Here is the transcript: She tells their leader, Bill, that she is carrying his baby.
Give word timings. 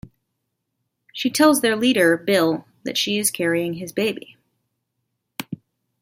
She 1.13 1.29
tells 1.29 1.61
their 1.61 1.75
leader, 1.75 2.17
Bill, 2.17 2.65
that 2.85 2.97
she 2.97 3.19
is 3.19 3.29
carrying 3.29 3.75
his 3.75 3.91
baby. 3.91 4.35